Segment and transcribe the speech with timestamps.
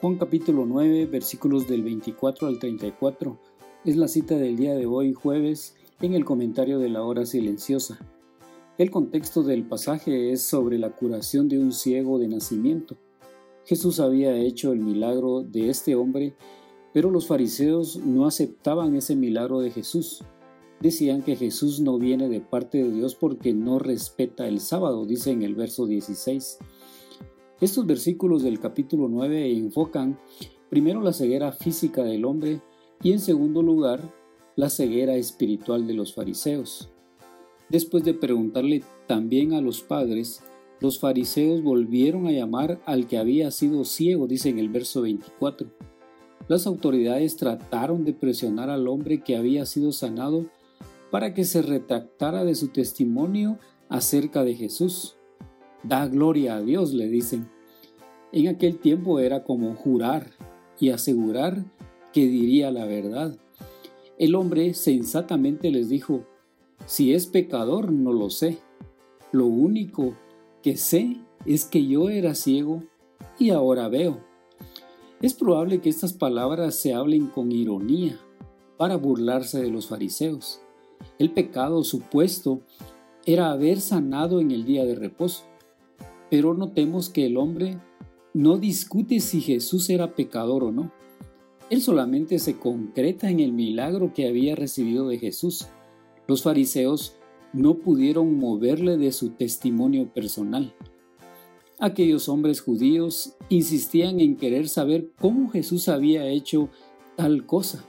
[0.00, 3.38] Juan capítulo 9 versículos del 24 al 34
[3.84, 7.98] es la cita del día de hoy jueves en el comentario de la hora silenciosa.
[8.78, 12.96] El contexto del pasaje es sobre la curación de un ciego de nacimiento.
[13.66, 16.34] Jesús había hecho el milagro de este hombre,
[16.94, 20.24] pero los fariseos no aceptaban ese milagro de Jesús.
[20.80, 25.30] Decían que Jesús no viene de parte de Dios porque no respeta el sábado, dice
[25.30, 26.56] en el verso 16.
[27.60, 30.18] Estos versículos del capítulo 9 enfocan
[30.70, 32.62] primero la ceguera física del hombre
[33.02, 34.14] y en segundo lugar
[34.56, 36.90] la ceguera espiritual de los fariseos.
[37.68, 40.42] Después de preguntarle también a los padres,
[40.80, 45.68] los fariseos volvieron a llamar al que había sido ciego, dice en el verso 24.
[46.48, 50.46] Las autoridades trataron de presionar al hombre que había sido sanado
[51.10, 53.58] para que se retractara de su testimonio
[53.90, 55.19] acerca de Jesús.
[55.82, 57.48] Da gloria a Dios, le dicen.
[58.32, 60.30] En aquel tiempo era como jurar
[60.78, 61.64] y asegurar
[62.12, 63.36] que diría la verdad.
[64.18, 66.26] El hombre sensatamente les dijo,
[66.86, 68.58] si es pecador no lo sé.
[69.32, 70.14] Lo único
[70.62, 72.82] que sé es que yo era ciego
[73.38, 74.20] y ahora veo.
[75.22, 78.18] Es probable que estas palabras se hablen con ironía
[78.76, 80.60] para burlarse de los fariseos.
[81.18, 82.62] El pecado supuesto
[83.26, 85.44] era haber sanado en el día de reposo.
[86.30, 87.78] Pero notemos que el hombre
[88.32, 90.92] no discute si Jesús era pecador o no.
[91.68, 95.66] Él solamente se concreta en el milagro que había recibido de Jesús.
[96.26, 97.16] Los fariseos
[97.52, 100.74] no pudieron moverle de su testimonio personal.
[101.78, 106.68] Aquellos hombres judíos insistían en querer saber cómo Jesús había hecho
[107.16, 107.84] tal cosa.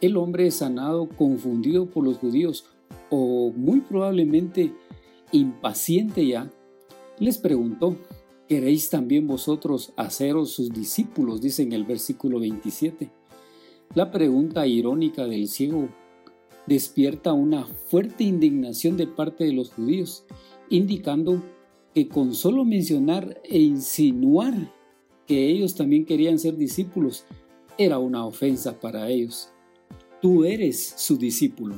[0.00, 2.64] El hombre sanado, confundido por los judíos,
[3.10, 4.72] o muy probablemente
[5.32, 6.50] impaciente ya,
[7.20, 7.96] les preguntó,
[8.48, 11.40] ¿queréis también vosotros haceros sus discípulos?
[11.40, 13.10] dice en el versículo 27.
[13.94, 15.88] La pregunta irónica del ciego
[16.66, 20.24] despierta una fuerte indignación de parte de los judíos,
[20.68, 21.42] indicando
[21.94, 24.72] que con solo mencionar e insinuar
[25.26, 27.24] que ellos también querían ser discípulos
[27.76, 29.50] era una ofensa para ellos.
[30.22, 31.76] Tú eres su discípulo.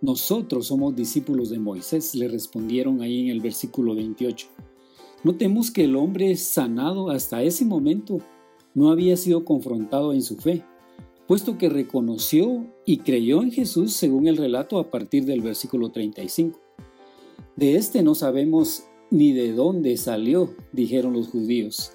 [0.00, 4.46] Nosotros somos discípulos de Moisés, le respondieron ahí en el versículo 28.
[5.24, 8.20] Notemos que el hombre sanado hasta ese momento
[8.74, 10.64] no había sido confrontado en su fe,
[11.26, 16.60] puesto que reconoció y creyó en Jesús según el relato a partir del versículo 35.
[17.56, 21.92] De este no sabemos ni de dónde salió, dijeron los judíos.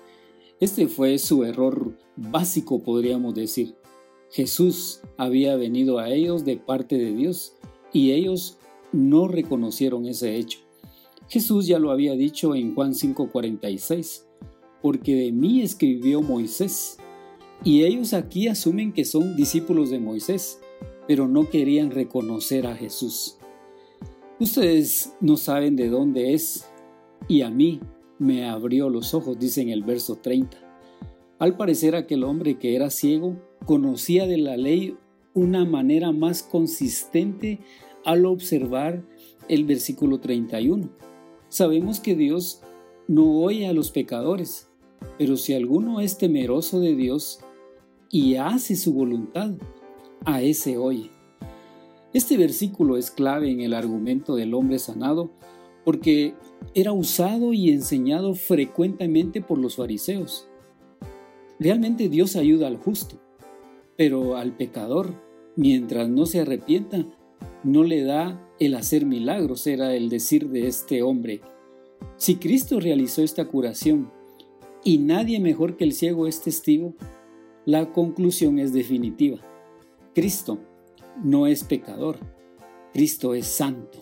[0.60, 3.76] Este fue su error básico, podríamos decir.
[4.30, 7.54] Jesús había venido a ellos de parte de Dios
[7.94, 8.58] y ellos
[8.92, 10.60] no reconocieron ese hecho.
[11.34, 14.28] Jesús ya lo había dicho en Juan 5:46,
[14.84, 17.00] porque de mí escribió Moisés.
[17.64, 20.60] Y ellos aquí asumen que son discípulos de Moisés,
[21.08, 23.40] pero no querían reconocer a Jesús.
[24.40, 26.70] Ustedes no saben de dónde es,
[27.28, 27.80] y a mí
[28.20, 30.56] me abrió los ojos, dice en el verso 30.
[31.40, 34.98] Al parecer aquel hombre que era ciego conocía de la ley
[35.34, 37.60] una manera más consistente
[38.06, 39.04] al observar
[39.50, 40.92] el versículo 31.
[41.54, 42.62] Sabemos que Dios
[43.08, 44.72] no oye a los pecadores,
[45.20, 47.42] pero si alguno es temeroso de Dios
[48.10, 49.52] y hace su voluntad,
[50.26, 51.12] a ese oye.
[52.12, 55.30] Este versículo es clave en el argumento del hombre sanado
[55.86, 56.34] porque
[56.74, 60.48] era usado y enseñado frecuentemente por los fariseos.
[61.60, 63.20] Realmente Dios ayuda al justo,
[63.96, 65.14] pero al pecador,
[65.56, 67.06] mientras no se arrepienta,
[67.64, 71.42] no le da el hacer milagros, era el decir de este hombre.
[72.18, 74.12] Si Cristo realizó esta curación
[74.84, 76.96] y nadie mejor que el ciego es testigo,
[77.66, 79.40] la conclusión es definitiva.
[80.14, 80.60] Cristo
[81.24, 82.18] no es pecador,
[82.94, 84.00] Cristo es santo.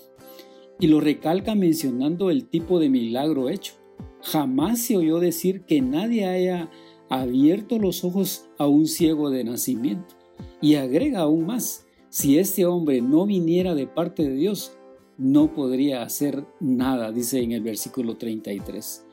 [0.80, 3.74] Y lo recalca mencionando el tipo de milagro hecho.
[4.21, 6.71] Jamás se oyó decir que nadie haya
[7.09, 10.15] abierto los ojos a un ciego de nacimiento.
[10.62, 14.77] Y agrega aún más, si este hombre no viniera de parte de Dios,
[15.22, 19.06] no podría hacer nada, dice en el versículo 33.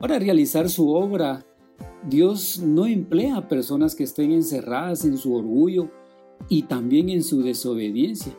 [0.00, 1.46] Para realizar su obra
[2.08, 5.90] Dios no emplea a personas que estén encerradas en su orgullo
[6.48, 8.36] y también en su desobediencia,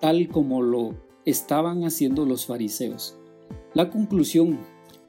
[0.00, 0.94] tal como lo
[1.26, 3.18] estaban haciendo los fariseos.
[3.74, 4.58] La conclusión,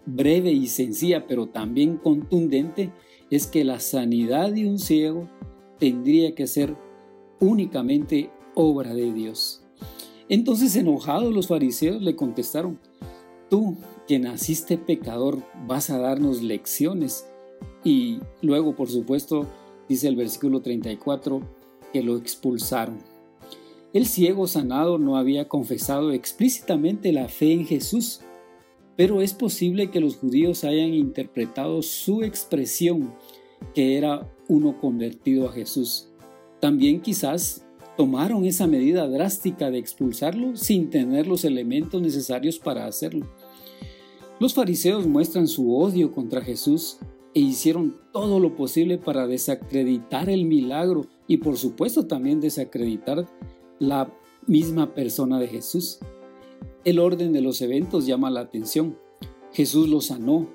[0.06, 2.92] breve y sencilla, pero también contundente,
[3.32, 5.30] es que la sanidad de un ciego
[5.80, 6.76] tendría que ser
[7.40, 9.63] únicamente obra de Dios.
[10.30, 12.80] Entonces enojados los fariseos le contestaron,
[13.50, 13.78] tú
[14.08, 17.26] que naciste pecador vas a darnos lecciones.
[17.84, 19.48] Y luego, por supuesto,
[19.88, 21.42] dice el versículo 34,
[21.92, 22.98] que lo expulsaron.
[23.94, 28.22] El ciego sanado no había confesado explícitamente la fe en Jesús,
[28.96, 33.14] pero es posible que los judíos hayan interpretado su expresión,
[33.76, 36.10] que era uno convertido a Jesús.
[36.60, 37.66] También quizás
[37.98, 43.28] tomaron esa medida drástica de expulsarlo sin tener los elementos necesarios para hacerlo.
[44.40, 46.98] Los fariseos muestran su odio contra Jesús
[47.34, 53.28] e hicieron todo lo posible para desacreditar el milagro y por supuesto también desacreditar
[53.80, 54.12] la
[54.48, 56.00] misma persona de Jesús.
[56.84, 58.98] El orden de los eventos llama la atención.
[59.54, 60.50] Jesús lo sanó,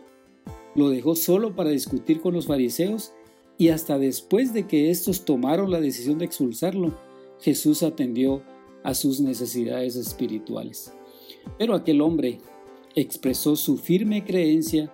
[0.74, 3.12] lo dejó solo para discutir con los fariseos
[3.56, 6.94] y hasta después de que estos tomaron la decisión de expulsarlo,
[7.40, 8.42] Jesús atendió
[8.82, 10.92] a sus necesidades espirituales.
[11.58, 12.38] Pero aquel hombre
[12.94, 14.92] expresó su firme creencia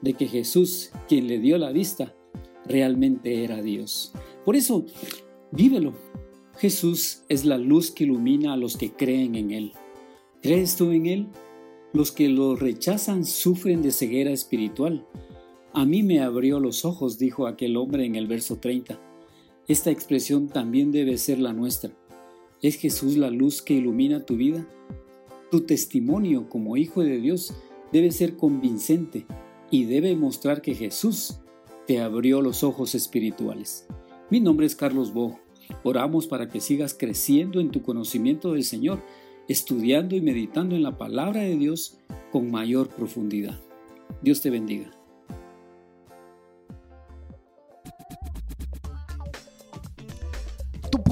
[0.00, 2.14] de que Jesús, quien le dio la vista,
[2.64, 4.12] realmente era Dios.
[4.44, 4.84] Por eso,
[5.50, 5.94] vívelo.
[6.58, 9.72] Jesús es la luz que ilumina a los que creen en Él.
[10.42, 11.26] ¿Crees tú en Él?
[11.92, 15.06] Los que lo rechazan sufren de ceguera espiritual.
[15.72, 18.98] A mí me abrió los ojos, dijo aquel hombre en el verso 30.
[19.68, 21.90] Esta expresión también debe ser la nuestra.
[22.62, 24.64] ¿Es Jesús la luz que ilumina tu vida?
[25.50, 27.52] Tu testimonio como hijo de Dios
[27.92, 29.26] debe ser convincente
[29.70, 31.40] y debe mostrar que Jesús
[31.88, 33.88] te abrió los ojos espirituales.
[34.30, 35.38] Mi nombre es Carlos Bo.
[35.82, 39.02] Oramos para que sigas creciendo en tu conocimiento del Señor,
[39.48, 41.98] estudiando y meditando en la palabra de Dios
[42.30, 43.60] con mayor profundidad.
[44.22, 44.95] Dios te bendiga.